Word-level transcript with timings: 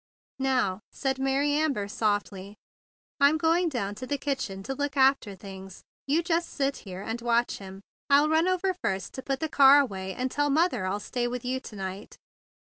"Now," 0.39 0.79
said 0.91 1.19
Mary 1.19 1.51
Amber 1.51 1.87
softly, 1.87 2.55
"I'm 3.19 3.37
going 3.37 3.69
down 3.69 3.89
into 3.89 4.07
the 4.07 4.17
kitchen 4.17 4.63
to 4.63 4.73
look 4.73 4.97
after 4.97 5.35
things. 5.35 5.83
You 6.07 6.23
just 6.23 6.49
sit 6.49 6.77
here 6.77 7.03
and 7.03 7.21
watch 7.21 7.59
him. 7.59 7.81
I'll 8.09 8.27
run 8.27 8.47
over 8.47 8.73
first 8.73 9.13
to 9.13 9.21
put 9.21 9.41
the 9.41 9.47
car 9.47 9.79
away 9.79 10.15
and 10.15 10.31
tell 10.31 10.49
mother 10.49 10.87
I'll 10.87 10.99
stay 10.99 11.27
with 11.27 11.45
you 11.45 11.59
to 11.59 11.75
night." 11.75 12.17